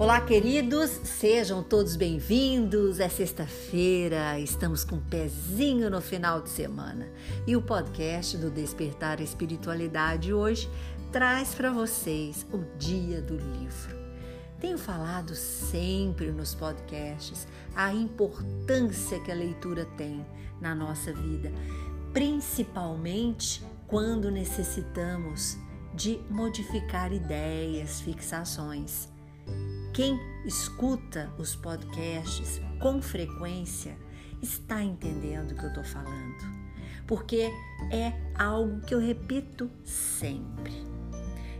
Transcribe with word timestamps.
Olá, 0.00 0.20
queridos, 0.20 0.90
sejam 0.90 1.60
todos 1.60 1.96
bem-vindos. 1.96 3.00
É 3.00 3.08
sexta-feira, 3.08 4.38
estamos 4.38 4.84
com 4.84 4.94
um 4.94 5.00
pezinho 5.00 5.90
no 5.90 6.00
final 6.00 6.40
de 6.40 6.50
semana 6.50 7.08
e 7.48 7.56
o 7.56 7.60
podcast 7.60 8.36
do 8.36 8.48
Despertar 8.48 9.18
a 9.18 9.24
Espiritualidade 9.24 10.32
hoje 10.32 10.70
traz 11.10 11.52
para 11.52 11.72
vocês 11.72 12.46
o 12.52 12.58
Dia 12.78 13.20
do 13.20 13.34
Livro. 13.34 13.98
Tenho 14.60 14.78
falado 14.78 15.34
sempre 15.34 16.30
nos 16.30 16.54
podcasts 16.54 17.48
a 17.74 17.92
importância 17.92 19.18
que 19.18 19.32
a 19.32 19.34
leitura 19.34 19.84
tem 19.96 20.24
na 20.60 20.76
nossa 20.76 21.12
vida, 21.12 21.50
principalmente 22.12 23.64
quando 23.88 24.30
necessitamos 24.30 25.58
de 25.92 26.20
modificar 26.30 27.12
ideias, 27.12 28.00
fixações. 28.00 29.08
Quem 29.98 30.16
escuta 30.44 31.28
os 31.38 31.56
podcasts 31.56 32.60
com 32.78 33.02
frequência 33.02 33.98
está 34.40 34.80
entendendo 34.80 35.50
o 35.50 35.54
que 35.56 35.64
eu 35.64 35.70
estou 35.70 35.82
falando, 35.82 36.36
porque 37.04 37.50
é 37.90 38.12
algo 38.36 38.80
que 38.82 38.94
eu 38.94 39.00
repito 39.00 39.68
sempre. 39.84 40.72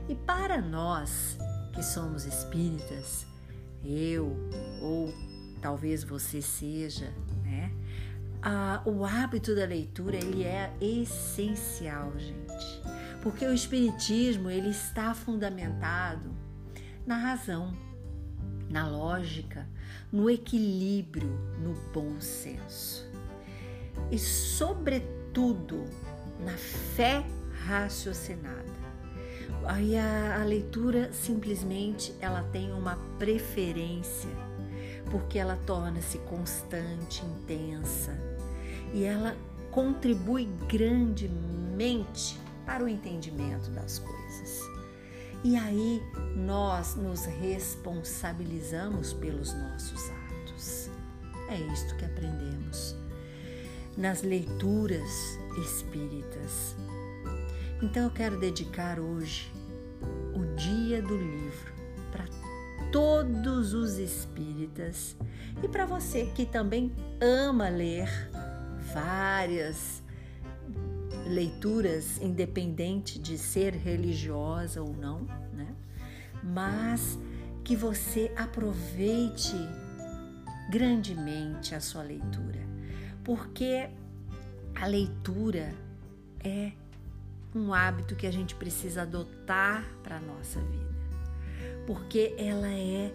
E 0.08 0.14
para 0.14 0.62
nós 0.62 1.36
que 1.74 1.82
somos 1.82 2.26
espíritas, 2.26 3.26
eu 3.84 4.36
ou 4.80 5.12
talvez 5.60 6.04
você 6.04 6.40
seja, 6.40 7.12
né? 7.42 7.72
Ah, 8.40 8.80
o 8.86 9.04
hábito 9.04 9.52
da 9.52 9.64
leitura 9.64 10.16
ele 10.16 10.44
é 10.44 10.72
essencial, 10.80 12.12
gente, 12.16 12.82
porque 13.20 13.44
o 13.44 13.52
espiritismo 13.52 14.48
ele 14.48 14.68
está 14.68 15.12
fundamentado 15.12 16.30
na 17.04 17.16
razão 17.16 17.87
na 18.68 18.86
lógica, 18.86 19.66
no 20.12 20.28
equilíbrio, 20.28 21.30
no 21.62 21.74
bom 21.92 22.20
senso. 22.20 23.06
E, 24.10 24.18
sobretudo, 24.18 25.84
na 26.44 26.56
fé 26.56 27.24
raciocinada. 27.66 28.78
Aí 29.64 29.96
a, 29.96 30.40
a 30.40 30.44
leitura 30.44 31.12
simplesmente 31.12 32.14
ela 32.20 32.42
tem 32.52 32.72
uma 32.72 32.96
preferência, 33.18 34.30
porque 35.10 35.38
ela 35.38 35.58
torna-se 35.66 36.18
constante, 36.18 37.24
intensa 37.24 38.16
e 38.92 39.04
ela 39.04 39.36
contribui 39.70 40.48
grandemente 40.68 42.38
para 42.64 42.84
o 42.84 42.88
entendimento 42.88 43.70
das 43.70 43.98
coisas. 43.98 44.77
E 45.44 45.56
aí 45.56 46.02
nós 46.34 46.96
nos 46.96 47.24
responsabilizamos 47.24 49.12
pelos 49.12 49.54
nossos 49.54 50.10
atos. 50.10 50.90
É 51.48 51.56
isto 51.72 51.96
que 51.96 52.04
aprendemos 52.04 52.96
nas 53.96 54.22
leituras 54.22 55.38
espíritas. 55.64 56.76
Então 57.80 58.04
eu 58.04 58.10
quero 58.10 58.38
dedicar 58.38 58.98
hoje 58.98 59.52
o 60.34 60.56
dia 60.56 61.00
do 61.00 61.16
livro 61.16 61.72
para 62.10 62.24
todos 62.90 63.74
os 63.74 63.98
espíritas 63.98 65.16
e 65.62 65.68
para 65.68 65.86
você 65.86 66.26
que 66.34 66.44
também 66.44 66.92
ama 67.20 67.68
ler 67.68 68.08
várias 68.92 70.02
leituras, 71.28 72.20
independente 72.20 73.18
de 73.18 73.36
ser 73.36 73.74
religiosa 73.74 74.82
ou 74.82 74.94
não, 74.94 75.22
né? 75.52 75.74
Mas 76.42 77.18
que 77.62 77.76
você 77.76 78.32
aproveite 78.36 79.54
grandemente 80.70 81.74
a 81.74 81.80
sua 81.80 82.02
leitura, 82.02 82.60
porque 83.24 83.88
a 84.74 84.86
leitura 84.86 85.74
é 86.42 86.72
um 87.54 87.72
hábito 87.72 88.14
que 88.14 88.26
a 88.26 88.30
gente 88.30 88.54
precisa 88.54 89.02
adotar 89.02 89.84
para 90.02 90.16
a 90.16 90.20
nossa 90.20 90.60
vida, 90.60 90.94
porque 91.86 92.34
ela 92.38 92.68
é 92.68 93.12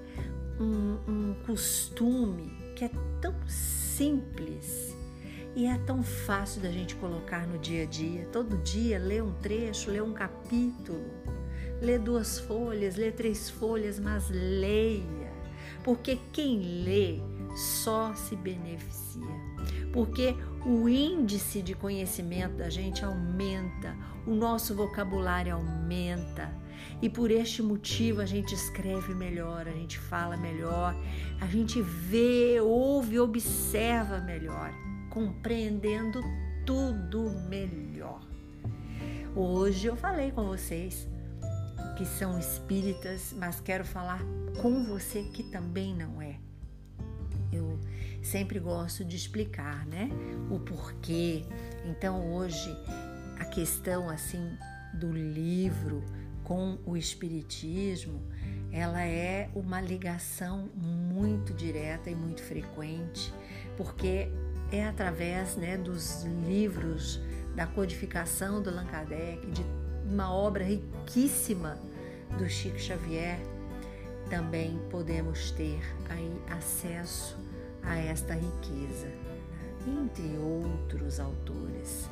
um, 0.60 0.98
um 1.08 1.36
costume 1.46 2.52
que 2.76 2.86
é 2.86 2.92
tão 3.22 3.36
simples 3.48 4.96
e 5.56 5.68
é 5.68 5.78
tão 5.86 6.02
fácil 6.02 6.62
da 6.62 6.72
gente 6.72 6.96
colocar 6.96 7.46
no 7.47 7.59
dia 7.59 7.84
a 7.84 7.86
dia. 7.86 8.28
Todo 8.31 8.58
dia 8.64 8.97
lê 8.97 9.22
um 9.22 9.31
trecho, 9.34 9.91
lê 9.91 10.02
um 10.02 10.14
capítulo, 10.14 11.06
lê 11.80 12.00
duas 12.00 12.40
folhas, 12.40 12.96
lê 12.96 13.12
três 13.12 13.50
folhas, 13.50 14.00
mas 14.00 14.30
leia. 14.30 15.31
Porque 15.84 16.18
quem 16.31 16.84
lê 16.84 17.19
só 17.56 18.16
se 18.16 18.36
beneficia. 18.36 19.44
Porque 19.92 20.36
o 20.66 20.90
índice 20.90 21.62
de 21.62 21.75
conhecimento 21.75 22.56
da 22.56 22.69
gente 22.69 23.06
aumenta, 23.06 23.96
o 24.25 24.34
nosso 24.34 24.74
vocabulário 24.74 25.53
aumenta. 25.53 26.52
E 27.00 27.08
por 27.08 27.30
este 27.30 27.62
motivo 27.62 28.22
a 28.22 28.25
gente 28.25 28.56
escreve 28.56 29.13
melhor, 29.13 29.68
a 29.68 29.72
gente 29.72 30.00
fala 30.00 30.36
melhor, 30.36 30.96
a 31.40 31.46
gente 31.46 31.80
vê, 31.80 32.59
ouve, 32.59 33.19
observa 33.19 34.19
melhor 34.19 34.74
compreendendo 35.13 36.24
tudo 36.66 37.29
melhor. 37.47 38.28
Hoje 39.35 39.85
eu 39.85 39.96
falei 39.96 40.31
com 40.31 40.44
vocês 40.47 41.07
que 41.96 42.03
são 42.03 42.40
espíritas, 42.40 43.31
mas 43.38 43.59
quero 43.59 43.85
falar 43.85 44.24
com 44.59 44.84
você 44.84 45.22
que 45.22 45.44
também 45.44 45.96
não 45.96 46.19
é. 46.19 46.40
Eu 47.51 47.79
sempre 48.24 48.59
gosto 48.59 49.06
de 49.06 49.16
explicar, 49.16 49.85
né? 49.85 50.09
O 50.50 50.59
porquê. 50.59 51.45
Então 51.85 52.34
hoje 52.34 52.75
a 53.38 53.45
questão 53.45 54.09
assim 54.09 54.57
do 54.95 55.12
livro 55.12 56.03
com 56.44 56.80
o 56.88 56.97
espiritismo, 56.97 58.19
ela 58.72 59.03
é 59.06 59.47
uma 59.53 59.80
ligação 59.80 60.72
muito 60.75 61.53
direta 61.53 62.09
e 62.09 62.16
muito 62.16 62.41
frequente, 62.41 63.31
porque 63.78 64.31
é 64.74 64.88
através 64.88 65.56
né, 65.56 65.78
dos 65.78 66.24
livros 66.24 67.22
da 67.56 67.68
codificação 67.68 68.60
do 68.60 68.72
Allan 68.72 68.88
Kardec, 68.88 69.46
de 69.52 69.64
uma 70.10 70.34
obra 70.34 70.64
riquíssima 70.64 71.78
do 72.40 72.50
Chico 72.50 72.80
Xavier, 72.80 73.40
também 74.32 74.80
podemos 74.90 75.52
ter 75.52 75.80
aí 76.10 76.42
acesso 76.50 77.38
a 77.84 77.98
esta 77.98 78.34
riqueza, 78.34 79.12
entre 79.86 80.36
outros 80.40 81.20
autores 81.20 82.10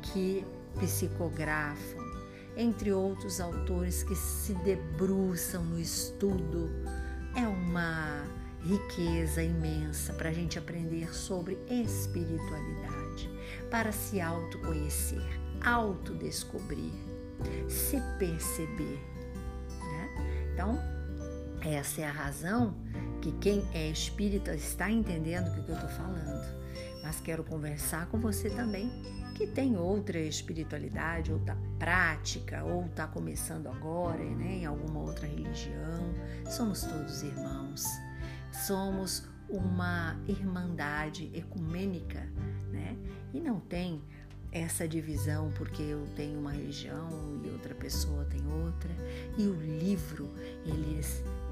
que 0.00 0.46
psicografam, 0.80 2.08
entre 2.56 2.90
outros 2.90 3.38
autores 3.38 4.02
que 4.02 4.16
se 4.16 4.54
debruçam 4.54 5.62
no 5.62 5.78
estudo. 5.78 6.70
É 7.36 7.46
uma 7.46 8.24
riqueza 8.68 9.42
imensa 9.42 10.12
para 10.12 10.28
a 10.28 10.32
gente 10.32 10.58
aprender 10.58 11.14
sobre 11.14 11.58
espiritualidade, 11.70 13.30
para 13.70 13.90
se 13.90 14.20
autoconhecer, 14.20 15.26
autodescobrir, 15.64 16.92
se 17.66 17.98
perceber. 18.18 19.00
Né? 19.80 20.50
Então, 20.52 20.78
essa 21.62 22.02
é 22.02 22.04
a 22.04 22.12
razão 22.12 22.74
que 23.22 23.32
quem 23.32 23.66
é 23.72 23.88
espírita 23.88 24.54
está 24.54 24.90
entendendo 24.90 25.48
o 25.48 25.64
que 25.64 25.70
eu 25.70 25.74
estou 25.74 25.90
falando. 25.90 26.58
Mas 27.02 27.20
quero 27.20 27.42
conversar 27.42 28.06
com 28.08 28.18
você 28.18 28.50
também 28.50 28.90
que 29.34 29.46
tem 29.46 29.78
outra 29.78 30.18
espiritualidade, 30.18 31.32
outra 31.32 31.56
prática, 31.78 32.62
ou 32.64 32.84
está 32.84 33.06
começando 33.06 33.68
agora 33.68 34.22
né, 34.22 34.58
em 34.58 34.66
alguma 34.66 35.00
outra 35.00 35.26
religião. 35.26 36.12
Somos 36.50 36.82
todos 36.82 37.22
irmãos 37.22 37.84
somos 38.66 39.26
uma 39.48 40.16
irmandade 40.26 41.30
ecumênica, 41.34 42.20
né? 42.70 42.96
E 43.32 43.40
não 43.40 43.60
tem 43.60 44.02
essa 44.50 44.88
divisão 44.88 45.50
porque 45.56 45.82
eu 45.82 46.06
tenho 46.16 46.38
uma 46.38 46.52
religião 46.52 47.40
e 47.44 47.50
outra 47.50 47.74
pessoa 47.74 48.24
tem 48.24 48.40
outra. 48.64 48.90
E 49.36 49.46
o 49.46 49.54
livro, 49.54 50.28
ele, 50.64 51.00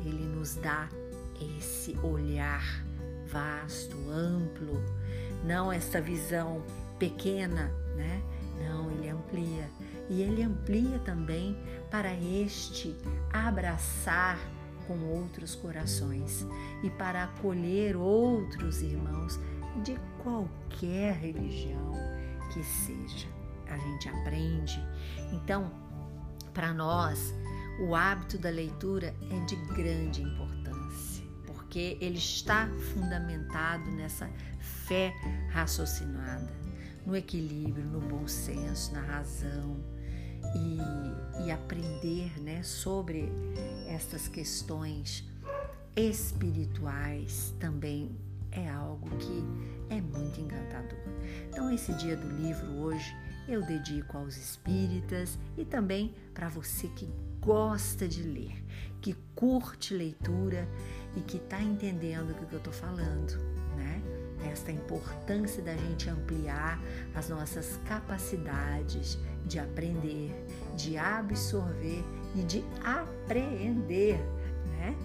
ele 0.04 0.26
nos 0.26 0.56
dá 0.56 0.88
esse 1.58 1.96
olhar 1.98 2.64
vasto, 3.26 3.96
amplo, 4.10 4.82
não 5.44 5.72
essa 5.72 6.00
visão 6.00 6.62
pequena, 6.98 7.70
né? 7.96 8.22
Não, 8.66 8.90
ele 8.90 9.08
amplia. 9.08 9.68
E 10.08 10.22
ele 10.22 10.42
amplia 10.42 10.98
também 11.00 11.56
para 11.90 12.14
este 12.14 12.96
abraçar 13.32 14.38
com 14.86 14.98
outros 15.04 15.54
corações 15.54 16.46
e 16.82 16.90
para 16.90 17.24
acolher 17.24 17.96
outros 17.96 18.82
irmãos 18.82 19.38
de 19.82 19.98
qualquer 20.22 21.14
religião 21.14 21.92
que 22.52 22.62
seja. 22.64 23.28
A 23.68 23.76
gente 23.76 24.08
aprende. 24.08 24.80
Então, 25.32 25.70
para 26.54 26.72
nós, 26.72 27.34
o 27.80 27.94
hábito 27.94 28.38
da 28.38 28.48
leitura 28.48 29.14
é 29.30 29.44
de 29.44 29.56
grande 29.74 30.22
importância. 30.22 31.24
porque 31.46 31.98
ele 32.00 32.18
está 32.18 32.68
fundamentado 32.94 33.90
nessa 33.90 34.30
fé 34.86 35.12
raciocinada, 35.50 36.50
no 37.04 37.16
equilíbrio, 37.16 37.84
no 37.84 38.00
bom 38.00 38.26
senso, 38.26 38.94
na 38.94 39.00
razão 39.00 39.76
e, 40.54 41.44
e 41.44 41.50
aprender 41.50 42.40
né, 42.40 42.62
sobre 42.62 43.30
estas 43.88 44.28
questões 44.28 45.24
espirituais 45.94 47.54
também 47.58 48.14
é 48.52 48.68
algo 48.68 49.08
que 49.16 49.44
é 49.90 50.00
muito 50.00 50.40
encantador. 50.40 50.98
Então, 51.48 51.70
esse 51.70 51.92
dia 51.94 52.16
do 52.16 52.28
livro 52.28 52.66
hoje 52.78 53.14
eu 53.48 53.62
dedico 53.62 54.18
aos 54.18 54.36
espíritas 54.36 55.38
e 55.56 55.64
também 55.64 56.14
para 56.34 56.48
você 56.48 56.88
que 56.88 57.08
gosta 57.40 58.08
de 58.08 58.22
ler, 58.22 58.64
que 59.00 59.14
curte 59.34 59.94
leitura 59.94 60.68
e 61.16 61.20
que 61.20 61.36
está 61.36 61.62
entendendo 61.62 62.30
o 62.30 62.34
que 62.34 62.52
eu 62.52 62.58
estou 62.58 62.72
falando, 62.72 63.38
Esta 64.52 64.70
importância 64.70 65.62
da 65.62 65.76
gente 65.76 66.08
ampliar 66.08 66.80
as 67.14 67.28
nossas 67.28 67.78
capacidades 67.84 69.18
de 69.44 69.58
aprender, 69.58 70.32
de 70.76 70.96
absorver 70.96 72.04
e 72.34 72.42
de 72.42 72.64
apreender, 72.84 74.18
né? 74.78 74.96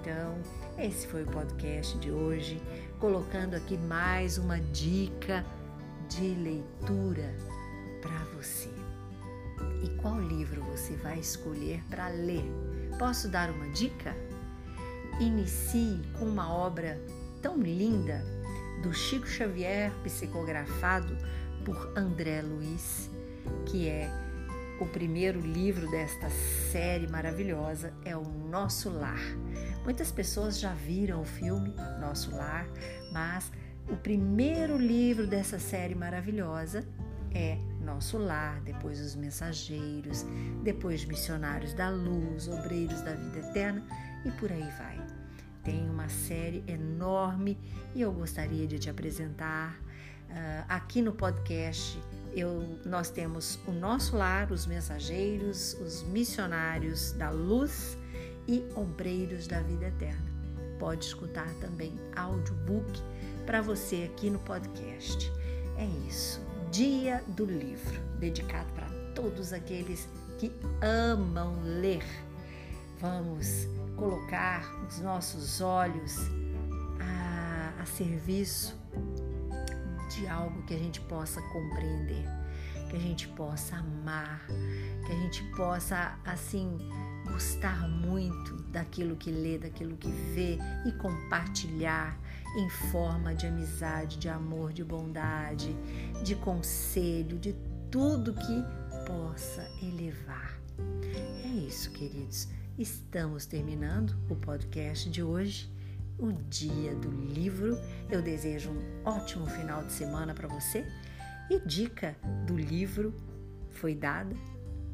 Então, 0.00 0.38
esse 0.78 1.06
foi 1.08 1.24
o 1.24 1.26
podcast 1.26 1.98
de 1.98 2.10
hoje, 2.10 2.62
colocando 3.00 3.54
aqui 3.54 3.76
mais 3.76 4.38
uma 4.38 4.60
dica 4.60 5.44
de 6.08 6.34
leitura 6.34 7.34
para 8.00 8.18
você. 8.36 8.70
E 9.82 9.88
qual 10.00 10.20
livro 10.20 10.62
você 10.64 10.94
vai 10.96 11.18
escolher 11.18 11.82
para 11.90 12.08
ler? 12.08 12.44
Posso 12.98 13.28
dar 13.28 13.50
uma 13.50 13.68
dica? 13.70 14.14
Inicie 15.20 16.00
com 16.18 16.26
uma 16.26 16.52
obra 16.52 17.00
tão 17.42 17.56
linda 17.58 18.24
do 18.82 18.92
Chico 18.92 19.26
Xavier, 19.26 19.92
psicografado 20.02 21.16
por 21.64 21.92
André 21.96 22.42
Luiz, 22.42 23.10
que 23.66 23.88
é 23.88 24.10
o 24.80 24.86
primeiro 24.86 25.40
livro 25.40 25.90
desta 25.90 26.28
série 26.70 27.08
maravilhosa, 27.08 27.92
é 28.04 28.16
o 28.16 28.22
Nosso 28.22 28.90
Lar. 28.90 29.20
Muitas 29.84 30.12
pessoas 30.12 30.58
já 30.58 30.74
viram 30.74 31.22
o 31.22 31.24
filme 31.24 31.74
Nosso 32.00 32.30
Lar, 32.34 32.66
mas 33.12 33.50
o 33.88 33.96
primeiro 33.96 34.76
livro 34.76 35.26
dessa 35.26 35.58
série 35.58 35.94
maravilhosa 35.94 36.84
é 37.32 37.58
Nosso 37.80 38.18
Lar, 38.18 38.60
depois 38.62 39.00
Os 39.00 39.14
Mensageiros, 39.14 40.26
depois 40.62 41.04
Missionários 41.04 41.72
da 41.72 41.88
Luz, 41.88 42.48
Obreiros 42.48 43.00
da 43.00 43.14
Vida 43.14 43.38
Eterna 43.48 43.82
e 44.24 44.30
por 44.32 44.50
aí 44.50 44.68
vai. 44.78 45.25
Tem 45.66 45.90
uma 45.90 46.08
série 46.08 46.62
enorme 46.68 47.58
e 47.92 48.00
eu 48.00 48.12
gostaria 48.12 48.68
de 48.68 48.78
te 48.78 48.88
apresentar 48.88 49.76
uh, 50.30 50.64
aqui 50.68 51.02
no 51.02 51.12
podcast. 51.12 52.00
Eu, 52.32 52.78
nós 52.84 53.10
temos 53.10 53.58
o 53.66 53.72
Nosso 53.72 54.16
Lar, 54.16 54.52
os 54.52 54.64
Mensageiros, 54.64 55.74
os 55.80 56.04
Missionários 56.04 57.10
da 57.14 57.30
Luz 57.30 57.98
e 58.46 58.64
Obreiros 58.76 59.48
da 59.48 59.60
Vida 59.60 59.88
Eterna. 59.88 60.30
Pode 60.78 61.04
escutar 61.04 61.52
também 61.54 61.98
audiobook 62.14 63.02
para 63.44 63.60
você 63.60 64.08
aqui 64.08 64.30
no 64.30 64.38
podcast. 64.38 65.32
É 65.78 65.84
isso. 66.08 66.40
Dia 66.70 67.24
do 67.26 67.44
Livro, 67.44 68.00
dedicado 68.20 68.72
para 68.72 68.86
todos 69.16 69.52
aqueles 69.52 70.08
que 70.38 70.52
amam 70.80 71.60
ler. 71.64 72.04
Vamos 73.00 73.68
colocar 73.94 74.62
os 74.86 75.00
nossos 75.00 75.60
olhos 75.60 76.16
a, 76.98 77.82
a 77.82 77.84
serviço 77.84 78.74
de 80.14 80.26
algo 80.26 80.62
que 80.62 80.74
a 80.74 80.78
gente 80.78 81.00
possa 81.02 81.42
compreender, 81.52 82.24
que 82.88 82.96
a 82.96 82.98
gente 82.98 83.28
possa 83.28 83.76
amar, 83.76 84.46
que 85.06 85.12
a 85.12 85.14
gente 85.14 85.42
possa 85.54 86.18
assim 86.24 86.78
gostar 87.26 87.86
muito 87.86 88.54
daquilo 88.70 89.14
que 89.16 89.30
lê, 89.30 89.58
daquilo 89.58 89.96
que 89.96 90.10
vê 90.10 90.58
e 90.86 90.92
compartilhar 90.92 92.18
em 92.56 92.70
forma 92.90 93.34
de 93.34 93.46
amizade, 93.46 94.16
de 94.16 94.28
amor, 94.30 94.72
de 94.72 94.82
bondade, 94.82 95.76
de 96.24 96.34
conselho, 96.36 97.38
de 97.38 97.54
tudo 97.90 98.32
que 98.32 98.64
possa 99.06 99.68
elevar. 99.82 100.58
É 101.44 101.48
isso, 101.48 101.90
queridos. 101.90 102.48
Estamos 102.78 103.46
terminando 103.46 104.14
o 104.30 104.34
podcast 104.34 105.08
de 105.08 105.22
hoje, 105.22 105.70
o 106.18 106.32
dia 106.32 106.94
do 106.94 107.10
livro. 107.10 107.78
Eu 108.10 108.22
desejo 108.22 108.70
um 108.70 109.02
ótimo 109.04 109.46
final 109.46 109.82
de 109.84 109.92
semana 109.92 110.34
para 110.34 110.48
você 110.48 110.84
e 111.50 111.58
dica 111.60 112.16
do 112.46 112.56
livro 112.56 113.14
foi 113.70 113.94
dada 113.94 114.34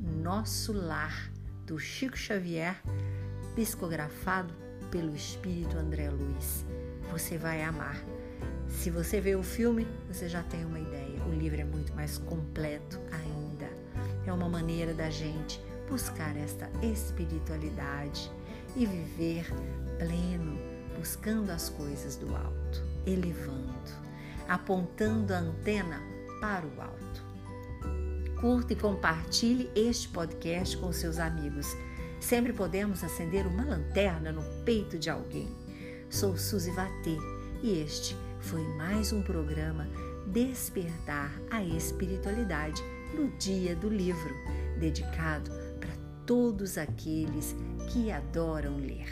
Nosso 0.00 0.72
Lar, 0.72 1.32
do 1.66 1.78
Chico 1.78 2.16
Xavier, 2.16 2.80
psicografado 3.54 4.54
pelo 4.90 5.14
Espírito 5.14 5.76
André 5.76 6.10
Luiz 6.10 6.64
você 7.12 7.36
vai 7.36 7.62
amar. 7.62 8.02
Se 8.66 8.90
você 8.90 9.20
vê 9.20 9.36
o 9.36 9.42
filme, 9.42 9.86
você 10.08 10.30
já 10.30 10.42
tem 10.42 10.64
uma 10.64 10.80
ideia. 10.80 11.22
O 11.26 11.30
livro 11.30 11.60
é 11.60 11.64
muito 11.64 11.94
mais 11.94 12.16
completo 12.16 12.98
ainda. 13.12 13.70
É 14.26 14.32
uma 14.32 14.48
maneira 14.48 14.94
da 14.94 15.10
gente 15.10 15.60
buscar 15.92 16.34
esta 16.38 16.70
espiritualidade 16.82 18.32
e 18.74 18.86
viver 18.86 19.44
pleno, 19.98 20.58
buscando 20.96 21.50
as 21.50 21.68
coisas 21.68 22.16
do 22.16 22.34
alto, 22.34 22.82
elevando, 23.06 23.92
apontando 24.48 25.34
a 25.34 25.38
antena 25.40 26.00
para 26.40 26.66
o 26.66 26.80
alto. 26.80 27.22
Curta 28.40 28.72
e 28.72 28.76
compartilhe 28.76 29.70
este 29.76 30.08
podcast 30.08 30.78
com 30.78 30.90
seus 30.94 31.18
amigos. 31.18 31.66
Sempre 32.18 32.54
podemos 32.54 33.04
acender 33.04 33.46
uma 33.46 33.66
lanterna 33.66 34.32
no 34.32 34.42
peito 34.64 34.98
de 34.98 35.10
alguém. 35.10 35.54
Sou 36.08 36.38
Suzy 36.38 36.70
Vatê 36.70 37.18
e 37.62 37.78
este 37.82 38.16
foi 38.40 38.66
mais 38.78 39.12
um 39.12 39.22
programa 39.22 39.86
Despertar 40.26 41.30
a 41.50 41.62
Espiritualidade 41.62 42.82
no 43.14 43.28
Dia 43.36 43.76
do 43.76 43.90
Livro, 43.90 44.34
dedicado 44.80 45.61
todos 46.26 46.78
aqueles 46.78 47.54
que 47.90 48.10
adoram 48.10 48.76
ler. 48.78 49.08